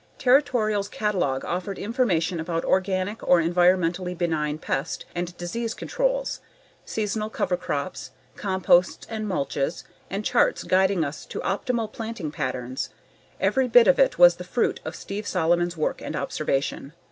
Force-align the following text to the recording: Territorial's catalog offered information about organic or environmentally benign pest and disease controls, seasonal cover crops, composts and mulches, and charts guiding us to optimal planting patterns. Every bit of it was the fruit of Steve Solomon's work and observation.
Territorial's 0.17 0.89
catalog 0.89 1.45
offered 1.45 1.77
information 1.77 2.39
about 2.39 2.65
organic 2.65 3.21
or 3.21 3.39
environmentally 3.39 4.17
benign 4.17 4.57
pest 4.57 5.05
and 5.13 5.37
disease 5.37 5.75
controls, 5.75 6.39
seasonal 6.87 7.29
cover 7.29 7.55
crops, 7.55 8.09
composts 8.35 9.05
and 9.11 9.27
mulches, 9.27 9.83
and 10.09 10.25
charts 10.25 10.63
guiding 10.63 11.05
us 11.05 11.23
to 11.27 11.39
optimal 11.41 11.91
planting 11.91 12.31
patterns. 12.31 12.89
Every 13.39 13.67
bit 13.67 13.87
of 13.87 13.99
it 13.99 14.17
was 14.17 14.37
the 14.37 14.43
fruit 14.43 14.79
of 14.85 14.95
Steve 14.95 15.27
Solomon's 15.27 15.77
work 15.77 16.01
and 16.01 16.15
observation. 16.15 16.93